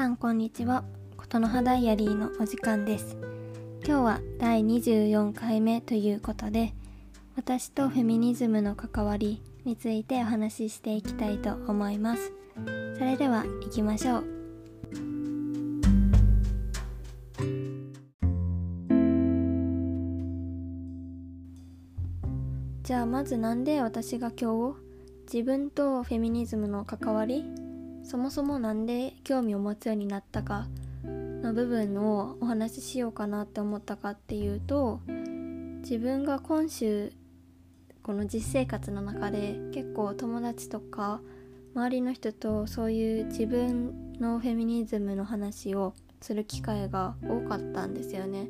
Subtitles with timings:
[0.00, 0.82] さんこんにちは。
[1.18, 3.18] 琴の葉ダイアリーのお時間です。
[3.84, 6.72] 今日は第24回目ということで
[7.36, 12.32] 私とフェミニズムの関わりについてお話ししていきたいと思います。
[12.96, 14.24] それでは行きましょう。
[22.84, 24.78] じゃあまずなんで私が今日
[25.30, 27.44] 自分とフェミニズムの関わり
[28.10, 30.66] そもそも何で興味を持つようになったか
[31.04, 35.00] の部分をお話ししようかなって思ったかっていうと
[35.82, 37.12] 自分が今週
[38.02, 41.20] この実生活の中で結構友達とか
[41.76, 48.48] 周りの人とそういう自分のフェミニズムの話をする機会が多かったんですよね。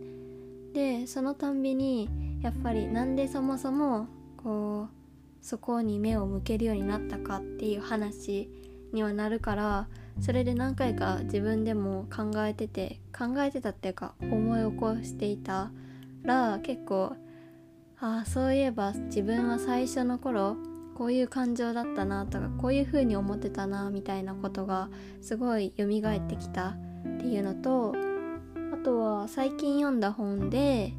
[0.72, 2.08] でそのたんびに
[2.40, 4.06] やっぱりなんでそもそも
[4.38, 8.48] こうそこに目を向けるようになったかっていう話
[8.92, 9.88] にはなるから
[10.20, 15.70] それで何回か自分でも考えてて考えてたっていうか思い起こしていた
[16.22, 17.14] ら結構
[17.98, 20.56] ああそういえば自分は最初の頃
[20.96, 24.90] こういう感情だったなとかこういう風に思ってたなみたいなことが
[25.22, 26.76] すごい蘇ってきたっ
[27.18, 27.94] ていうのと
[28.74, 30.92] あとは最近読んだ本で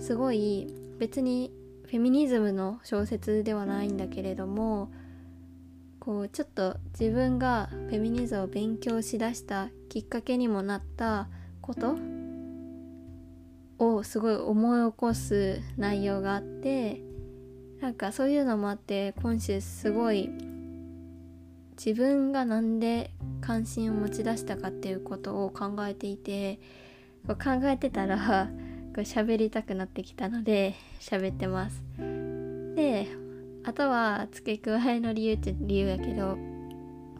[0.00, 1.52] すごい別に
[1.86, 4.90] フェミニズムの小説ではないんだけれども
[6.04, 11.28] こうちょっと自分がフェミニズムを勉強しだしたきっかけにもなった
[11.62, 11.96] こと
[13.78, 17.00] をすごい思い起こす内容があって
[17.80, 20.28] なんかそういうのもあって今週すごい
[21.82, 23.10] 自分が何で
[23.40, 26.60] 関心を持ち出したかっていうことを考えていて
[27.26, 28.50] こう考えてたら
[28.94, 31.82] 喋りたくなってきたので喋ってます。
[32.76, 33.23] で
[33.64, 36.36] あとは付け加えの理由って理由やけど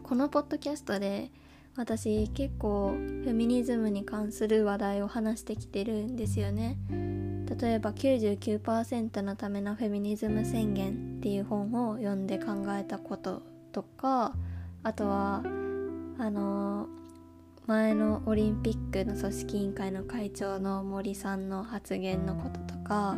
[0.03, 1.31] このポッドキャストで
[1.75, 6.77] 私結構フェミニズムに関する話題を話してきてるんですよね。
[7.59, 14.35] 例えば99%のためのフェミニズム宣言っていう本を読んで考えたこととか
[14.83, 15.43] あとは
[16.17, 16.87] あの
[17.67, 23.15] 前のオリンピックの組織委員会の会長の森さんの発言のこととか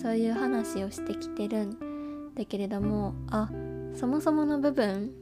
[0.00, 1.89] そういう話をしてきてるん
[2.40, 3.50] だけれどもあ
[3.94, 5.12] そもそもの部分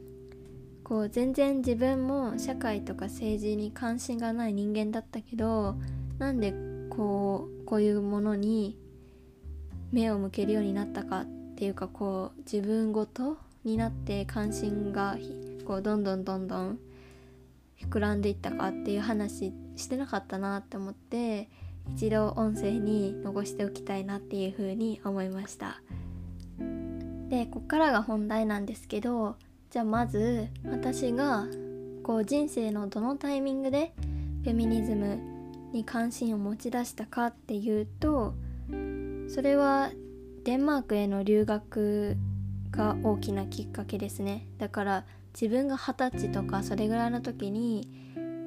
[0.85, 5.75] こう全然自分も社会とか政治に関心がない人間だったけど
[6.19, 6.55] なんで
[6.89, 8.79] こうこういうものに
[9.91, 15.17] 目を向けるようになったかっていうかこう自分ごとになって関心が
[15.67, 16.79] こうどんどんどんどん
[17.83, 21.49] 膨らんでいったかっていう話してなかったなって思って
[21.97, 25.81] 一度音声に残しておきたいなっていうふうに思いました。
[27.29, 29.37] でこっからが本題なんですけど
[29.71, 31.47] じゃあまず私が
[32.03, 33.93] こう人生のどのタイミングで
[34.45, 35.19] フェミニズム
[35.73, 38.35] に関心を持ち出したかっていうと
[39.29, 39.91] それは
[40.45, 42.17] デンマークへの留学
[42.71, 44.47] が大きなきっかけですね。
[44.59, 45.05] だから
[45.39, 47.89] 自分が二十歳とかそれぐらいの時に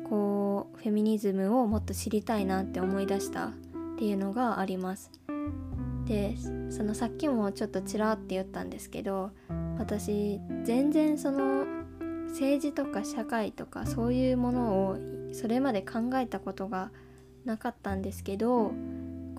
[0.09, 3.52] こうフェミニズムをもっと知りたいなって思い出したっ
[3.97, 5.12] ていうのがあります。
[6.11, 6.35] で
[6.69, 9.31] そのさっきもちょっとちらって言ったんですけど
[9.79, 11.66] 私全然その
[12.27, 14.97] 政治とか社会とかそういうものを
[15.31, 16.91] それまで考えたことが
[17.45, 18.73] なかったんですけど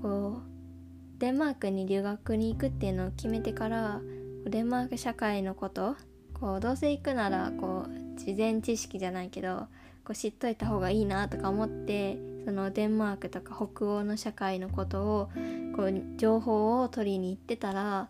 [0.00, 4.00] こうデンマークに留学に行くっていうのを決めてから
[4.46, 5.96] デンマーク社会のこと
[6.32, 9.66] こうどうせ行くならこう事前知識じゃないけど
[10.04, 15.30] こう知っといた方がいいなとか思ってそのデンマークとか北欧の社会のことを
[15.76, 18.08] こう情報を取りに行ってたら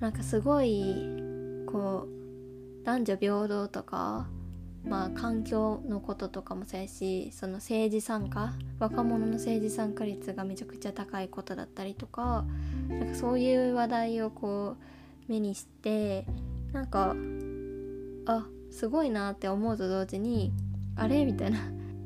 [0.00, 1.06] なんかすごい
[1.66, 4.28] こう男女平等とか
[4.84, 12.44] まあ環境のこととかもそうやしその政治参加若者の政治参加率がめちゃくちゃ高いことだったりとか
[12.88, 14.76] なんかそういう話題をこ
[15.28, 16.26] う目にして
[16.72, 17.14] なんか
[18.26, 20.52] あすごいなって思うと同時に
[20.96, 21.24] あれ？
[21.24, 21.58] みたいな。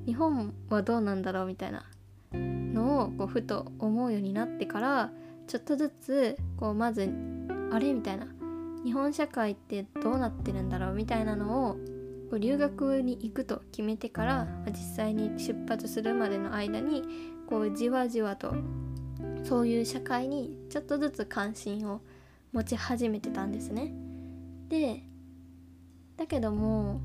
[0.06, 1.85] 日本はどうなんだろうみたいな
[2.32, 5.11] のをこうふと思うようになってから
[5.47, 7.12] ちょっとずつこうまず
[7.73, 8.26] あれみたいな
[8.85, 11.73] 日本社会ってどうなってるんだろうみたいなのを
[12.31, 17.02] こう留学に行くと決めてから実際に出発するまでの間に
[17.49, 18.55] こうじわじわと
[19.44, 22.00] そういう社会にちょっとずつ関心を
[22.52, 23.93] 持ち始めてたんですね。
[24.69, 25.02] で
[26.17, 27.00] だけども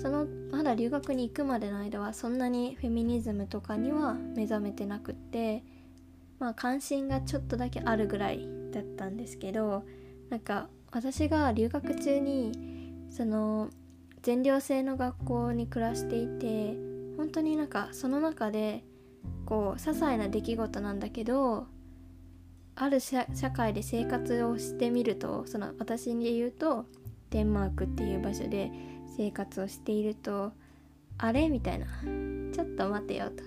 [0.00, 5.64] そのまだ留学に行くまでの間はそんなにフェミニズムとかには目覚めてなくって
[6.38, 9.84] まあ関心がちょっとだけあるぐらいだったんですけど
[10.30, 12.52] なんか私が留学中に
[13.10, 13.70] その
[14.22, 16.76] 全寮制の学校に暮らしていて
[17.16, 18.84] 本当になんかその中で
[19.46, 21.66] こう些細な出来事なんだけど
[22.76, 26.86] ある社会で生活をしてみるとその私に言うと
[27.30, 28.70] デンマークっていう場所で
[29.18, 30.52] 生活をしていると
[31.18, 31.48] あれ？
[31.48, 31.86] みたいな。
[32.52, 33.42] ちょっと待てよと。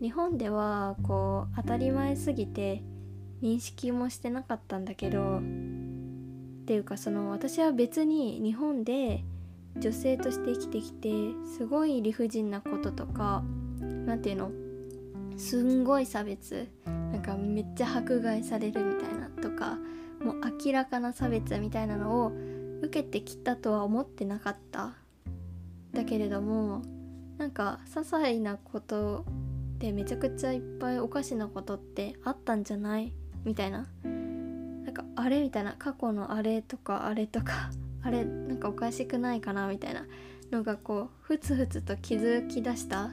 [0.00, 2.82] 日本ではこう当たり前すぎて
[3.40, 5.40] 認識もしてなかったんだけどっ
[6.66, 9.22] ていうかその私は別に日本で
[9.78, 11.10] 女性として生きてきて
[11.56, 13.44] すごい理不尽なこととか
[13.78, 14.50] 何ていうの？
[15.36, 19.78] すんごい差別なんかめっちゃ迫害されるみたいなとか
[20.20, 22.32] もう明らかな差別みたいなのを
[22.82, 24.94] 受けてきたとは思ってなかった。
[25.92, 26.82] だけれども
[27.38, 29.24] なんか些細なこと
[29.78, 33.12] でめちゃくちゃいっぱいおかしなことってあったんじゃない？
[33.44, 33.86] みたいな。
[34.04, 35.74] なんかあれみたいな。
[35.78, 37.70] 過去のあれとかあれとか。
[38.02, 39.68] あれなんかおかしくないかな？
[39.68, 40.06] みたいな。
[40.50, 43.06] のがこうふつふつと気づきだした。
[43.06, 43.10] っ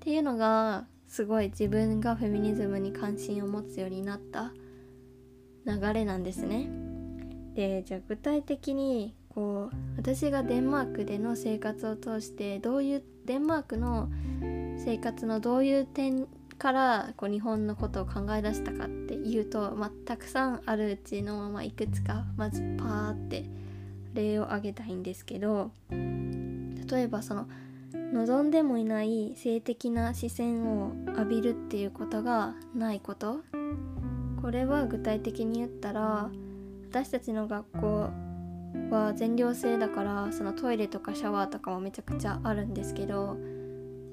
[0.00, 4.52] ていうのがすごい自分がフェミニズムに関心を持つようになった
[5.66, 6.89] 流れなんですね。
[7.60, 14.08] でじゃあ具体的にこう私がデンマークでの生活を通してどういうデンマークの
[14.82, 16.26] 生活のどういう点
[16.56, 23.44] からこう日本のことを考え出したかっていうと、まあ、たくさんあるうちの、まあ、いくつかまずパーって
[24.14, 27.46] 例を挙げたいんですけど例えばその
[27.92, 33.40] 望んでもいない性的な視線を浴びるっていうことがないこと。
[34.40, 36.30] これは具体的に言ったら
[36.90, 38.10] 私たちの学校
[38.90, 43.36] は全寮制だからそのトイレとかシャワーとかもめちゃくちゃあるんですけど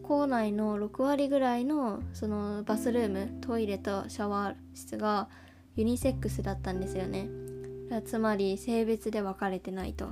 [0.03, 5.27] 校内の6割ぐらいのそのバスルームトイレとシャワー室が
[5.75, 7.27] ユニセックスだったんですよね。
[8.06, 10.09] つまり性別で分かれてないと。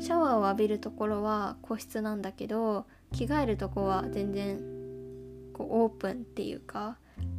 [0.00, 4.58] シャワーを浴びるところは個室なんだけど着替えるとこは全然
[5.52, 6.96] こうオープンっていうか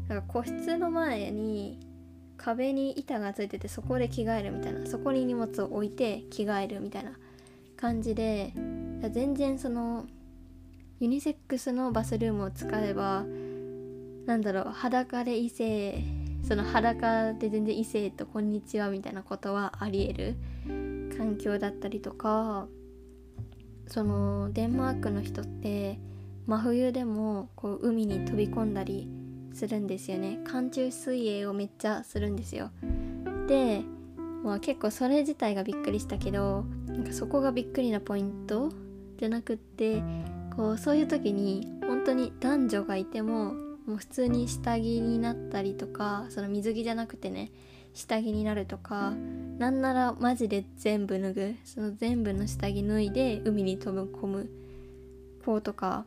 [0.07, 1.79] なんか個室の前に
[2.37, 7.11] 壁に板がついててそこで着替えるみたいなそこに荷物を置いて着替えるみたいな
[7.75, 8.53] 感じで
[9.11, 10.05] 全然その
[10.99, 13.23] ユニセックスのバスルームを使えば
[14.25, 16.03] なんだろう裸で異性
[16.43, 20.35] その裸で全然異性とこんにちはみたいなことはありえる
[21.17, 22.67] 環境だったりとか
[23.87, 25.99] そのデンマークの人って
[26.45, 29.09] 真冬でもこう海に飛び込んだり
[29.57, 30.39] するんですよね。
[30.45, 32.69] 寒中水泳をめっちゃするんですよ。
[33.47, 33.81] で、
[34.43, 38.71] まあ、結構それ自体がびっくりしたけどなんかそこがびっくりなポイント？
[39.17, 40.03] じゃなくって
[40.55, 43.53] こうそういう時に本当に男女がいても
[43.87, 47.51] もう普通に下着になったりとかその水着じゃなくてね
[47.95, 49.15] 下着になるとか
[49.57, 51.55] なんならマジで全部脱ぐ。
[51.65, 54.49] その全部の下着脱いで海に飛び込む
[55.43, 56.05] 子とか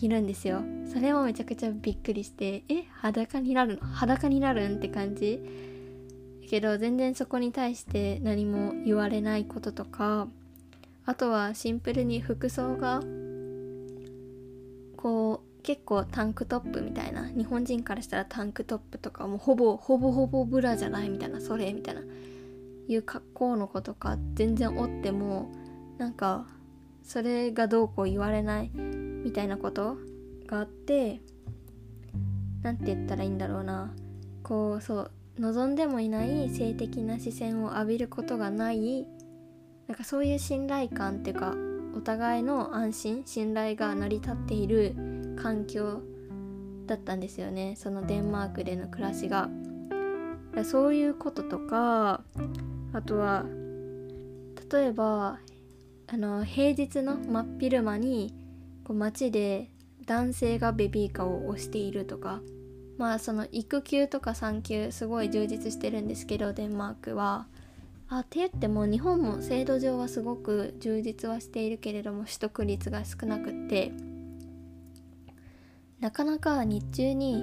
[0.00, 0.62] いるんですよ。
[0.92, 3.86] それもめちゃくちゃびっくりしてえ裸になるの？
[3.86, 5.40] 裸になるんって感じ？
[6.48, 10.28] けど全然そこに対して何も言われないこととか
[11.06, 13.00] あとはシンプルに服装が
[14.96, 22.02] こう結構タンクトップみたいな日本人からしたらタンクトップとかもうほぼほぼほぼブラじゃないみたいなそれみたいな
[22.86, 25.50] いう格好の子とか全然おっても
[25.96, 26.46] なんか
[27.02, 28.70] それがどうこう言われない。
[29.24, 29.96] みたいなこと
[30.46, 31.20] があって
[32.62, 33.92] 何て言ったらいいんだろうな。
[34.42, 39.06] こうそう望んでもいない性的な視線を浴びることがない
[39.88, 41.54] なんかそういう信頼感っていうか
[41.96, 44.94] お互いの安心信頼が成り立っている
[45.36, 46.02] 環境
[46.86, 47.74] だったんですよね。
[47.76, 49.48] そのデンマークでの暮らしが。
[50.64, 52.22] そういうこととか
[52.92, 53.44] あとは
[54.70, 55.40] 例えば
[56.06, 58.32] あの平日の真っ昼間に
[58.84, 59.70] こう街で
[60.06, 62.40] 男性がベビーカーを押しているとか
[62.98, 67.46] まあその育休とか産休すごい充実してるんですけどデンマークは。
[68.06, 73.92] あって言っても日本も制度上はすごく充実はしているけれども取得率が少なくって。
[76.00, 77.42] なかなか日中に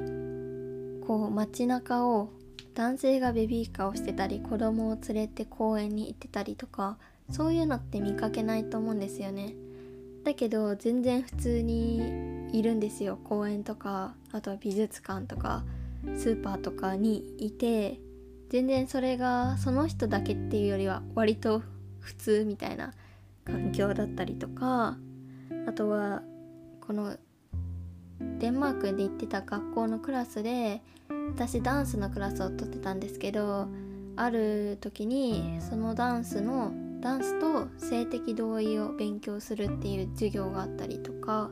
[1.05, 2.29] こう街中を
[2.75, 6.99] 男性がベビーカーをしてたり子供を連れて公園に行ってたりとか
[7.31, 9.55] そういうのって見かけないと思うんですよね。
[10.23, 13.17] だけど全然普通にいるんですよ。
[13.23, 15.63] 公園とかあとは美術館とか
[16.15, 17.99] スーパーとかにいて
[18.49, 21.61] 全然それがその人だけっていうよりは割と
[21.99, 22.93] 普通みたいな
[23.45, 24.97] 環境だったりとか
[25.67, 26.21] あとは
[26.85, 27.15] この
[28.39, 30.81] デンマークで行ってた学校のクラスで
[31.29, 33.67] 私ダンスのクラスを取ってたんですけど
[34.15, 41.49] ある時にそのダンスのダンスと性的同意を勉強するっていう授業があったりとか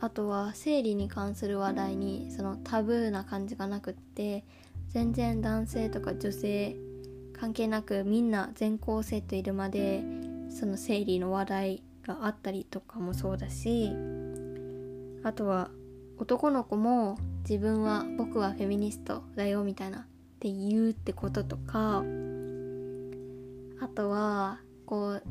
[0.00, 4.44] あとは生理に関する話題にそのタブーな感じがなくって
[4.88, 6.76] 全然男性とか女性
[7.38, 10.02] 関係なくみんな全校生徒いるまで
[10.50, 13.90] その生理の話題があったりとかもそうだし
[15.22, 15.70] あとは
[16.18, 17.18] 男の子も
[17.48, 20.02] 自分は僕はフェミニストだよみたいなっ
[20.38, 22.02] て言うってこととか
[23.80, 25.22] あとはこう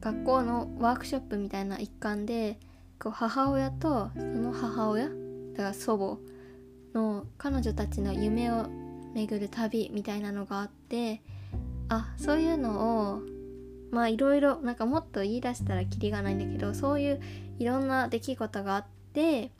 [0.00, 2.58] 学校のワークショップみたいな一環で
[2.98, 5.12] こう母親とその母親だ
[5.56, 6.20] から祖
[6.94, 8.66] 母の彼女たちの夢を
[9.14, 11.22] 巡る旅みたいなのがあって
[11.88, 13.22] あそういうのを
[13.90, 17.20] まあいろいろなんかもっと言い出したらキリがないんだけどそういう
[17.58, 19.50] いろんな出来事があって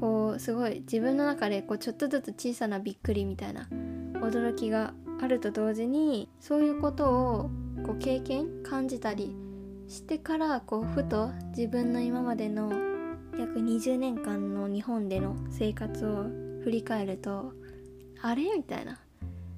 [0.00, 3.68] こうすごい自分の中でこうちょっとずつ小さなびっくりみたいな
[4.14, 7.50] 驚きがあると同時にそういうことを
[7.84, 9.36] こう経験感じたり
[9.86, 12.70] してからこうふと自分の今までの
[13.38, 16.24] 約20年間の日本での生活を
[16.62, 17.52] 振り返ると
[18.22, 18.44] あれ？
[18.56, 18.98] みたいな。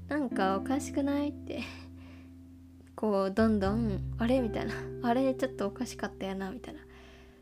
[0.08, 1.30] なんかおかしくない？
[1.30, 1.60] って。
[2.94, 4.40] こうどんどんあれ？
[4.40, 4.72] みたいな。
[5.02, 6.80] あれちょっとおかしかったよなみたいな。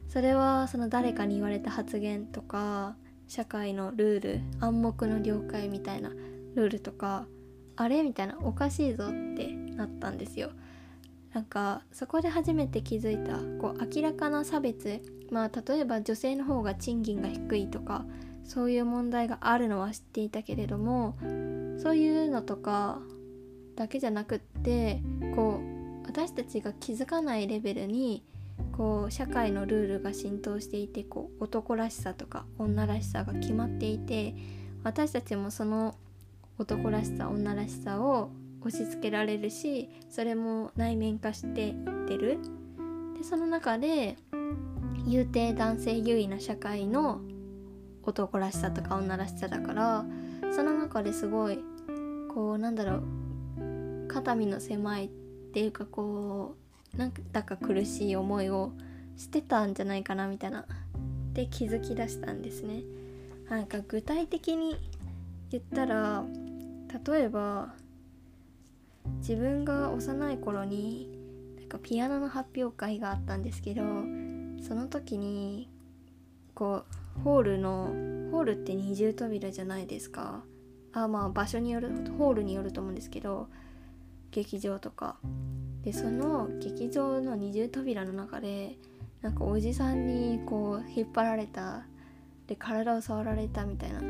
[0.09, 2.97] それはその誰かに言われた発言とか
[3.29, 7.27] 社会のルール暗黙の了解みたいなルールとか
[7.77, 8.03] あれ？
[8.03, 10.51] みたいなおかしいぞってなったんですよ。
[11.33, 15.01] なんかそこで初めて気づいたこう明らかな差別。
[15.31, 18.05] まあ例えば女性の方が賃金が低いとか
[18.45, 21.17] そういう問題があるのは知っていたけれども
[21.79, 23.01] そういうのとか
[23.77, 25.03] だけじゃなくって
[25.37, 25.61] こ
[26.05, 28.25] う私たちが気づかないレベルに
[28.73, 34.35] こう社会のルールが浸透していてこう男らしさとか女らしさが決まっていて
[34.83, 35.95] 私たちもその
[36.61, 41.75] 男らしさ女らしさを押し付けられるしそれも内面化していっ
[42.07, 42.39] てる。
[43.17, 44.17] でその中で
[45.09, 47.23] 言うて男性優位な社会の
[48.03, 50.05] 男らしさとか女らしさだから
[50.55, 51.59] その中ですごい
[52.35, 55.09] こうなんだろう肩身の狭いっ
[55.55, 56.57] ていうかこ
[56.95, 58.73] うなんだか苦しい思いを
[59.17, 60.67] してたんじゃないかなみたいな。
[61.33, 62.83] で気づきだしたんですね。
[63.49, 64.77] なんか具体的に
[65.51, 66.25] 言ったら
[67.07, 67.75] 例えば
[69.19, 71.09] 自分が幼い頃に
[71.59, 73.83] なんかピアノの発表会があったんですけど
[74.61, 75.71] その時に
[76.55, 76.85] こ
[77.19, 77.87] うホールの
[78.33, 80.43] ホールって二重扉じゃないですか。
[80.93, 83.49] あまあ場所によるホールによると思うんですけど
[84.31, 85.17] 劇場とか。
[85.83, 88.77] でその劇場の二重扉の中で
[89.23, 91.87] なんかおじさんにこう引っ張られた
[92.47, 94.01] で体を触られたみたいな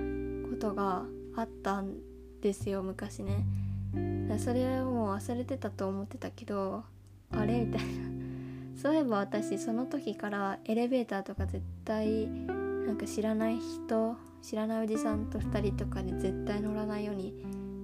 [0.48, 1.04] ことが
[1.36, 1.94] あったん
[2.40, 3.44] ですよ昔ね。
[4.38, 6.84] それをもう忘れてたと思ってたけど
[7.32, 7.64] あれ？
[7.64, 7.88] みたいな。
[8.80, 12.28] そういえば私その時からエレベーターとか絶対
[12.86, 17.34] なんか知らない人知らないおじさんと2人とかで絶対乗らないように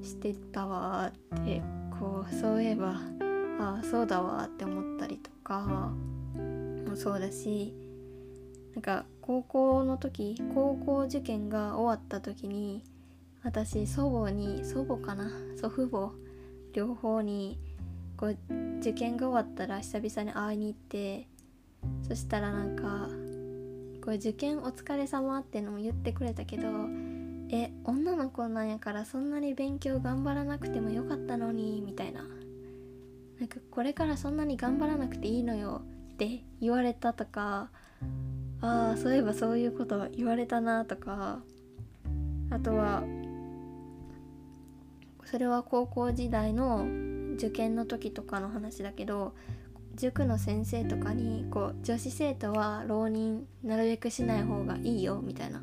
[0.03, 1.63] してたわって
[2.01, 2.95] こうそういえば
[3.61, 5.93] ああそうだわって思ったりとか
[6.89, 7.75] もそうだし
[8.75, 12.83] なんか高校の時高校受験が終わった時に
[13.43, 15.31] 私祖母に祖母かな？
[15.57, 16.13] 祖父母。
[16.73, 17.59] 両方に
[18.17, 18.37] こう
[18.81, 21.27] 受験が終わったら久々に会いに行って
[22.07, 23.09] そしたらなんか
[24.05, 26.69] これ受験お疲れ様ってのも言ってくれたけど
[27.51, 32.23] え女の子なんやからそんなに勉強頑張らなくてもよかったのにみたいな。
[33.39, 35.83] なんかこれからそんなに頑張らなくていいのよ
[36.15, 37.71] って言われたとか
[38.63, 41.41] ああそういえばそういうこと言われたなとか
[42.51, 43.05] あとは
[45.37, 46.87] それは高校時代の
[47.35, 49.35] 受験の時とかの話だけど
[49.95, 55.63] 塾の先生とかにこう女子生徒は浪人なるべくしない方がいいよみたいな。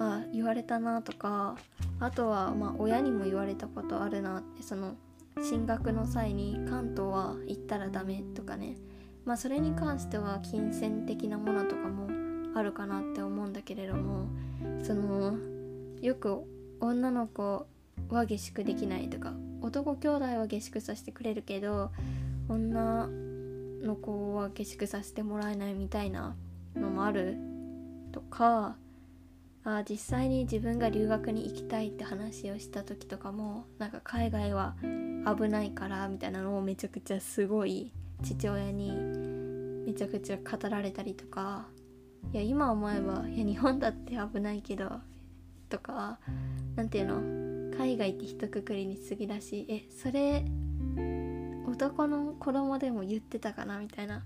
[0.00, 1.54] あ言われたなとか
[2.00, 4.96] あとはま親にも言われたことあるなってその
[5.40, 8.74] 進学の際に関東は行ったらダメとかね。
[9.24, 12.08] まあそれに関しては金銭的なものとかも
[12.58, 14.26] あるかなって思うんだけれども
[14.82, 15.38] その
[16.02, 16.42] よく
[16.80, 17.68] 女の子
[18.14, 21.90] は下宿できないとか男兄弟は下宿させてくれるけど
[22.48, 23.08] 女
[23.82, 26.34] の子は下宿させてもらえないみたいな
[26.74, 27.36] のもある
[28.12, 28.76] とか
[29.62, 38.90] あ実際に自分が留学に行きたいって話をした時とかもなんか海外は危ないからみたいなのをめちゃくちゃすごい父親に
[39.86, 41.66] めちゃくちゃ語られたりとか
[42.32, 44.90] いや今思えばいや日本だって危ないけど
[45.68, 46.18] とか
[46.76, 47.49] 何ていうの？
[47.80, 50.44] 海外って一括りに過ぎだしえそれ
[51.66, 54.22] 男の子供でも言ってたかなみたいな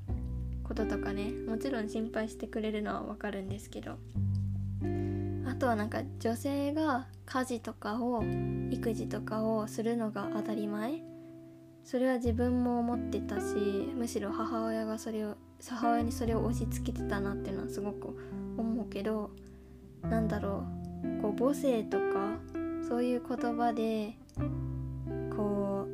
[0.64, 3.96] こととかねもちろん心配してくれるのはわかるんですけど。
[5.46, 8.25] あとはなんか女性が家事とかを
[8.73, 11.04] 育児とかをするのが当たり前。
[11.84, 13.44] それは自分も思ってたし
[13.94, 15.37] むしろ母親がそれを
[15.68, 18.16] 母親にそれを押し付けてたなっていうのはすごく
[18.56, 19.30] 思うけど
[20.02, 20.64] なんだろ
[21.18, 22.38] うこう母性とか
[22.88, 24.16] そういう言葉で
[25.36, 25.86] こ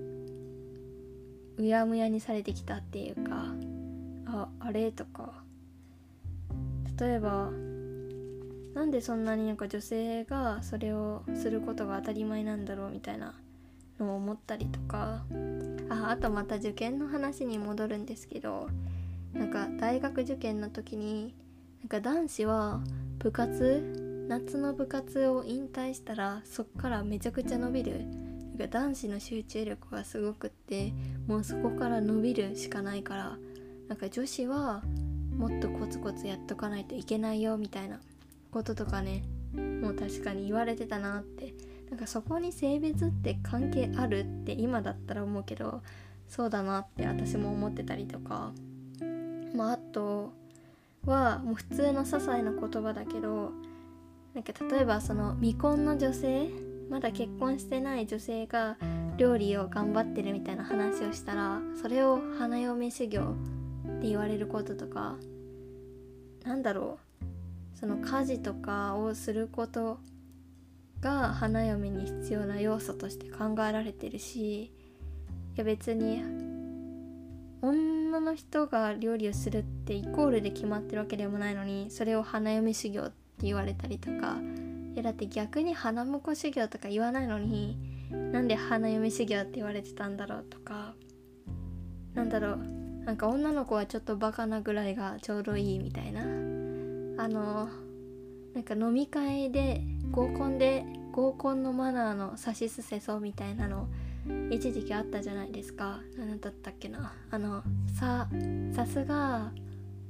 [1.59, 3.47] ううやむやにされてきたっていうか
[4.27, 5.43] ああれとか。
[6.99, 7.51] 例えば
[8.75, 13.35] なんでそんなになんか女性がそれをすることが当たり前なんだろうみたいな
[13.99, 15.25] のを思ったりとか。
[15.91, 18.69] ああとまた受験の話に戻るんですけど
[19.35, 21.35] なんか大学受験の時に
[21.81, 22.81] なんか男子は
[23.19, 28.05] 部活夏の部活を引退したらそっからめちゃくちゃ伸びる。
[28.57, 30.93] なんか男子の集中力がすごくって
[31.27, 33.39] もうそこから伸びるしかないから
[33.89, 34.83] なんか女子は
[35.37, 37.99] もっとコツコツやっとかないといけないよみたいな
[38.53, 41.53] こととかねもう確かに言われてたなって。
[41.91, 45.83] なんかそこに性別って関係あるって今だったら思うけど
[46.29, 48.53] そうだなって私も思ってたりとか。
[49.57, 50.33] まああと
[51.05, 53.51] はもう普通の些細な言葉だけど
[54.35, 56.49] なんか例えばその未婚の女性
[56.89, 58.77] まだ結婚してない女性が
[59.17, 65.17] 料理を頑張ってるみたいな話をしたらそれを花嫁修行って言われることとか
[66.45, 69.99] なんだろうその家事とかをすること
[71.01, 74.73] が花嫁に必要な要素として考えられてるしい
[75.57, 76.23] や別に
[77.63, 84.37] 女の人が料理をするってイコールで決まってるわけでもないのにそれを花嫁修行ってって言われたりとか
[84.93, 87.79] いやだって逆に花婿修行とか言わないのに
[88.33, 90.45] なんで花嫁修行って言われてたんだろう？
[90.45, 90.95] とか
[92.13, 92.59] なんだろう
[93.05, 96.21] なんか女の子はちょっとバカなぐらいがちょうどいいみたいな。
[96.23, 97.69] あの
[98.55, 103.89] なんか飲み会で合コンで合コンのマナーのさしすせそうみたいなの
[104.51, 106.01] 一時期あったじゃないですか。
[106.19, 107.15] 何だったっけな。
[107.31, 107.63] あの
[107.99, 108.29] さ
[108.75, 109.53] さすが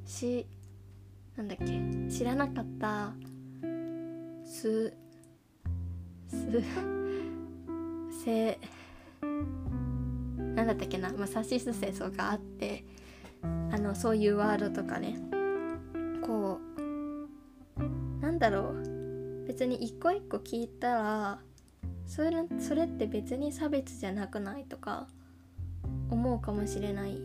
[0.04, 0.46] し
[1.40, 1.64] なんだっけ？
[2.14, 3.14] 知らなかった。
[4.44, 4.92] す
[6.28, 6.62] す
[8.22, 8.58] せ
[9.22, 12.84] なんだったっけな、まあ、さしすせそがあって
[13.42, 15.18] あのそういうワードとかね。
[16.22, 16.60] こ
[17.78, 19.46] うなんだろう。
[19.46, 21.38] 別に一個一個聞いたら
[22.06, 25.08] それそれって別に差別じゃなくないとか
[26.10, 27.18] 思うかもしれない。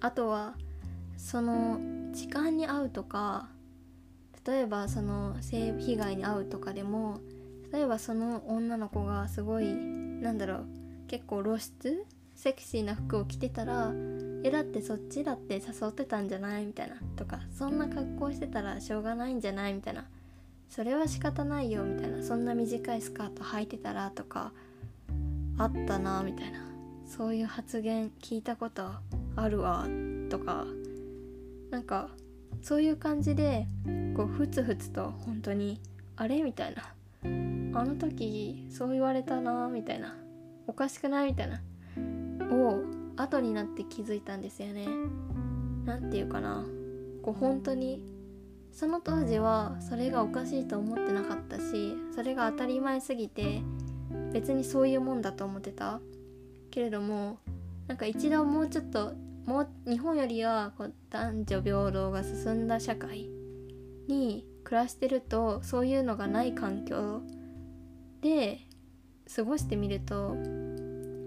[0.00, 0.54] あとは
[1.18, 1.78] その
[2.12, 3.48] 時間に会うとか
[4.46, 7.20] 例えばその性被害に遭うとかでも
[7.72, 10.66] 例えばその女の子がすごいなんだろう
[11.08, 13.92] 結構露出セクシーな服を着てたら
[14.44, 16.64] えだってそっちだって誘ってたんじゃない？
[16.64, 16.96] みたいな。
[17.14, 19.74] とかそんな格好してたらしょうがないんじゃない？
[19.74, 20.04] みたいな。
[20.68, 22.22] それは仕方ないよみたいな。
[22.24, 24.52] そんな短いスカート履いてたらとか
[25.58, 26.66] あったなみたいな。
[27.06, 28.90] そういう発言聞いたこと
[29.36, 29.86] あるわ
[30.28, 30.66] とか。
[31.72, 32.10] なんか
[32.60, 33.66] そういう感じで
[34.14, 35.80] こうふつふつと本当に
[36.16, 36.82] あれみたいな。
[37.74, 40.14] あの時そう言われたなみたいな。
[40.66, 41.62] おかしくないみたいな。
[42.50, 42.82] を
[43.16, 44.86] 後になって気づいたんですよね。
[45.86, 46.66] 何て言うかな。
[47.22, 48.04] こう本当に
[48.70, 53.62] その当時はそれがおかしいと思ってなかったしそれが当たり前すぎて
[54.32, 56.00] 別にそういうもんだと思ってた。
[56.70, 57.38] けれども
[57.86, 59.14] なんか一度もうちょっと
[59.46, 63.28] もう日本よりはこう男女平等が進んだ社会
[64.08, 67.22] に暮らしてるとそういうのがない環境
[68.20, 68.60] で
[69.34, 70.36] 過ごしてみると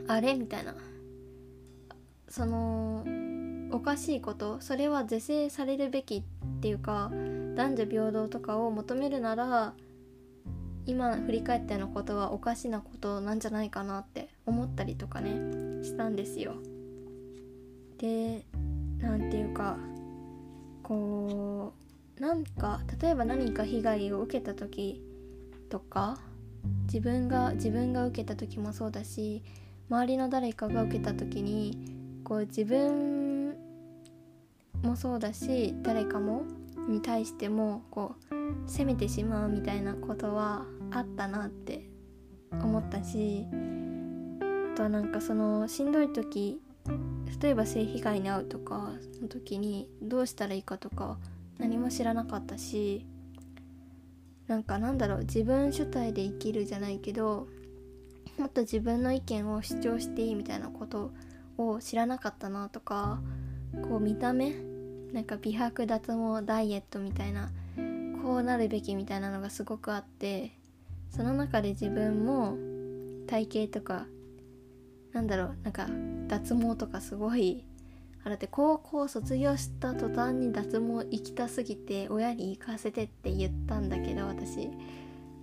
[0.07, 0.75] あれみたいな
[2.29, 3.05] その
[3.71, 6.23] おかしいことそれは是正されるべきっ
[6.61, 7.11] ていうか
[7.55, 9.73] 男女平等とかを求めるなら
[10.85, 16.55] 今振り返ったようなことはおかしなことなんじゃないかなって思ったりとかねしたんですよ。
[17.97, 18.45] で
[18.99, 19.77] 何て言うか
[20.83, 21.73] こ
[22.17, 25.01] うなんか例えば何か被害を受けた時
[25.69, 26.17] とか
[26.85, 29.43] 自分が自分が受けた時もそうだし
[29.89, 31.77] 周りの誰かが受けた時に
[32.23, 33.55] こう自分
[34.81, 36.43] もそうだし誰かも
[36.87, 41.89] に対してもこう責めてしまうみたいなことはあったなって
[42.51, 46.61] 思ったしあとはなんかそのしんどい時
[47.41, 51.17] 例えば性被害に遭うとかの時にどうしたらいいかとか
[51.57, 53.05] 何も知らなかったし
[54.47, 57.47] なんかなんだろう自分主体で生きるじゃないけど
[58.37, 61.11] もっと自分の意見を主張していいみたいなこと
[61.57, 63.19] を知らなかったなとか
[63.89, 64.53] こう見た目
[65.13, 67.49] なんか美白脱毛ダイエットみたいな
[68.21, 70.51] こうなるべきみたいなのがすごくあって
[71.09, 72.57] その中で自分も
[73.27, 74.05] 体型とか
[75.15, 75.87] なんだろうなんか
[76.27, 77.63] 脱毛とかすごい
[78.25, 84.63] あれって高校卒業した途端に脱毛行きたすぎて親に行かせてって言ったんだけど私。
[84.63, 84.69] い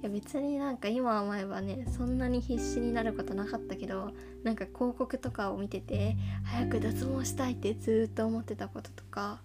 [0.02, 4.10] や別になんか今思えばねそんなに必死になることなかったけど
[4.42, 9.38] なんか広告とかを見てて早く脱毛したいってずっと思ってたこととか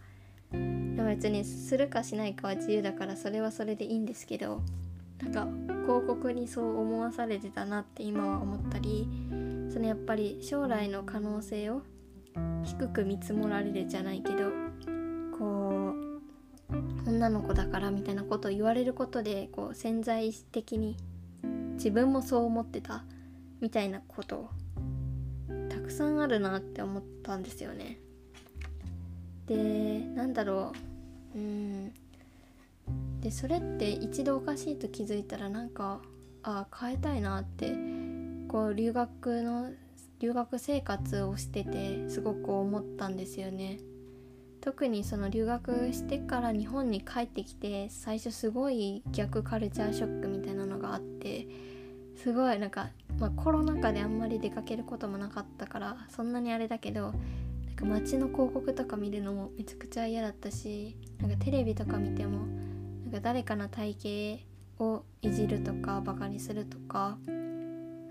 [0.51, 4.63] でも別にするかしないかは自由だからそれはそれでいいんですけど
[5.21, 5.47] なんか
[5.83, 9.07] 広告にそう思わされてたなって今は思ったり
[9.77, 11.83] そのやっぱり将来の可能性を
[12.63, 14.49] 低く見積もられるじゃないけど
[15.37, 15.93] こ
[16.71, 20.97] う女の子だからみたいなことを言われることでこう潜在的に
[21.73, 23.03] 自分もそう思ってた
[23.61, 24.49] みたいなこと
[25.69, 27.99] たくさんあるなって思ったんですよね。
[29.45, 30.73] でなんだろ
[31.35, 31.93] ううん
[33.21, 36.01] でそれって一度おかしいと気づいたらなんか
[36.41, 37.96] ああ変えたいなって
[38.47, 39.71] こう留学の
[40.19, 43.79] 留学生活をしててすごく思ったんですよね。
[44.61, 51.47] 特にその留学してから日本に帰ってきて最初すごい逆カルチャーショックみたいなのがあって
[52.15, 57.13] すごいなんか、まあ、コロナ禍であんまり出かけることもなかったからそんなにあれだけど
[57.65, 62.39] なんか街の広告とか見るのもめちゃくちゃ嫌だったしなんかテレビとか見ても
[63.05, 64.41] なんか誰かの体
[64.79, 67.17] 型をいじるとかバカにするとか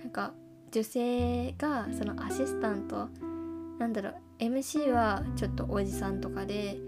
[0.07, 0.35] なんか
[0.71, 3.09] 女性がそのアシスタント
[3.81, 6.79] なんだろう MC はちょっとおじさんとかで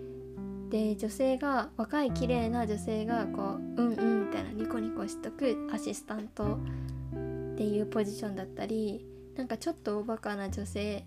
[0.70, 6.60] で女性が若い綺麗な女性がこううんうんみたいなニコニコしとくアシスタント
[7.54, 9.04] っていうポジションだったり
[9.34, 11.04] なんかちょっとおバカな女性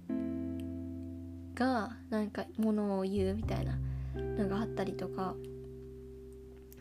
[1.56, 3.78] がなんかものを言うみたいな
[4.17, 5.34] のがあったりとか。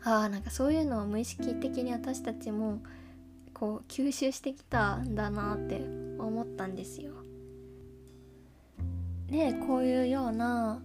[0.02, 2.80] ああなんかそういうのを無意識的に私たちも
[3.60, 5.82] こう吸収してきたんだなって
[6.18, 7.12] 思ったんですよ。
[9.26, 10.80] でこういうような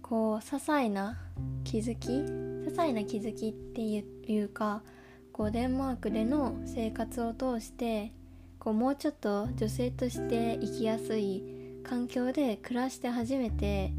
[0.00, 1.18] こう些細な
[1.64, 4.84] 気づき些細な気づきっていうか
[5.32, 8.12] こうデンマークでの生活を通して
[8.60, 11.42] こうもうちょっと女性として生きやすい
[11.82, 13.92] 環境で暮らして初めて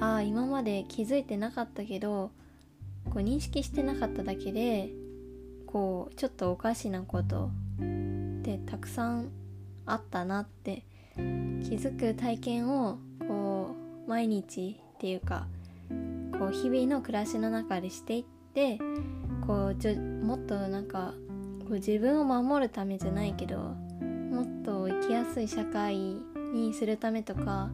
[0.00, 2.30] ああ今まで気づいてなかったけど
[3.10, 4.88] こう認識してなかっただけで
[5.68, 7.50] こうちょっとおかしなこと
[7.80, 9.30] ってたくさん
[9.84, 11.20] あったなって気
[11.76, 13.76] づく体験をこ
[14.06, 15.46] う毎日っていうか
[16.38, 18.78] こう日々の暮らしの中でしていって
[19.46, 21.12] こうじょもっとなんか
[21.60, 25.96] こう自分を守るためじゃないけどもっと生きやすい社会
[26.54, 27.68] にするためとか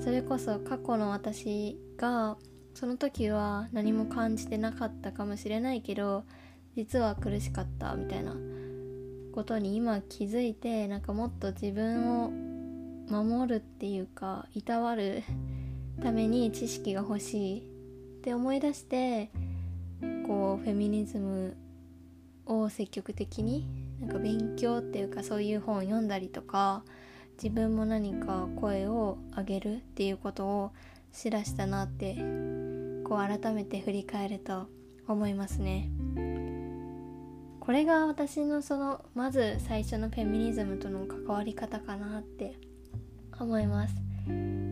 [0.00, 2.38] それこそ過去の私が
[2.72, 6.24] その時は何も感じてなかったかもしれないけど
[6.76, 8.34] 実は苦しかったみたいな
[9.32, 12.30] ことに今気づいてなんかもっと自分を
[13.08, 15.22] 守るっていうかいたわる
[16.02, 17.62] ために知識が欲しいっ
[18.22, 19.30] て思い出して
[20.26, 21.56] こうフェミニズム
[22.46, 23.66] を積極的に
[24.00, 26.82] なんか勉強っていうかそういう本を読んだりとか
[27.42, 30.72] 自分も何か声を上げるっていうことを
[31.12, 32.14] 知らしたなって
[33.04, 34.68] こう改めて振り返ると
[35.06, 35.90] 思いますね。
[37.64, 42.58] これが私のそのまず最初のフェミニズムとの関わり方かなって
[43.38, 43.94] 思います。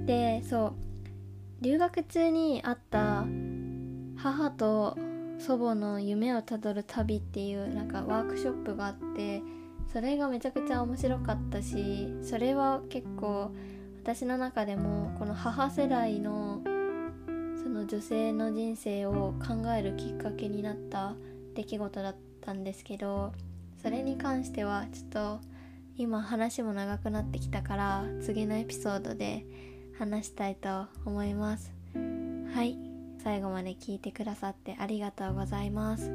[0.06, 0.92] でそう。
[1.62, 3.24] 留学中にあった
[4.16, 4.98] 母と
[5.38, 9.42] 祖母の夢をたどる旅っていうなんかワークショップがあって
[9.92, 13.52] それがめちゃくちゃ面白かったしそれは結構
[14.02, 16.60] 私の中でもこの母世代の
[17.62, 21.14] その女性の人生を考えるきっかけになった
[21.54, 23.32] 出来事だったたんですけど
[23.82, 25.40] それに関してはちょっと
[25.96, 29.44] 今話も長くなってきたから次のエピソードで
[29.98, 31.72] 話したいと思います。
[31.94, 32.78] はい。
[33.22, 36.10] 最後まで聞いてくださってありがとうございます。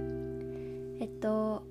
[0.99, 1.63] えっと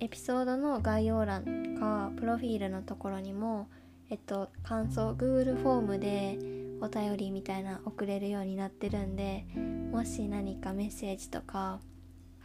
[0.00, 3.68] エピソードの概要欄かプロフィールのところにも
[4.10, 6.38] えっと感想 Google フォームで
[6.80, 9.46] お便りみたいな送れるようになってるんで
[9.92, 11.80] もし何かメッセージとか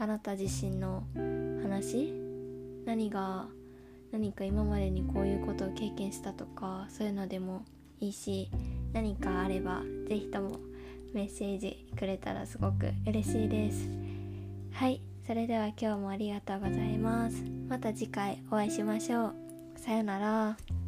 [0.01, 1.03] あなた自身の
[1.61, 2.11] 話？
[2.87, 3.45] 何が
[4.11, 7.63] 何か今までにこういうことを経験したとかそういうのでも
[7.99, 8.49] いいし
[8.93, 10.57] 何かあれば是非とも
[11.13, 13.87] メッセージくれたらすごく嬉しいです。
[14.73, 17.43] はいそれでは今日もありがとうございます。
[17.69, 19.35] また次回お会いしましょう。
[19.75, 20.80] さよなら。